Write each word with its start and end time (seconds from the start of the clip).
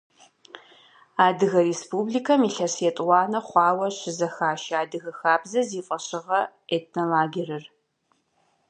Адыгэ 1.25 1.61
Республикэм 1.69 2.41
илъэс 2.49 2.75
етӏуанэ 2.89 3.39
хъуауэ 3.47 3.87
щызэхашэ 3.97 4.73
«Адыгэ 4.81 5.11
хабзэ» 5.19 5.61
зи 5.69 5.81
фӏэщыгъэ 5.87 6.41
этнолагерыр. 6.75 7.63